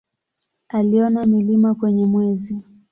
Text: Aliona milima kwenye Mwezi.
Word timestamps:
Aliona 0.69 1.25
milima 1.25 1.75
kwenye 1.75 2.05
Mwezi. 2.05 2.57